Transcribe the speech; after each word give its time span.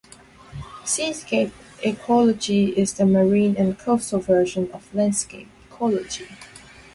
Seascape 0.83 1.53
ecology 1.83 2.71
is 2.75 2.95
the 2.95 3.05
marine 3.05 3.55
and 3.55 3.77
coastal 3.77 4.19
version 4.19 4.67
of 4.71 4.91
landscape 4.95 5.47
ecology. 5.69 6.27